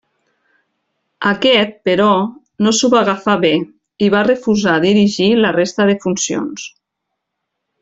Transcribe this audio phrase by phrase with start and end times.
[1.31, 2.07] Aquest, però,
[2.67, 3.53] no s'ho va agafar bé
[4.07, 6.67] i va refusar dirigir la resta de funcions.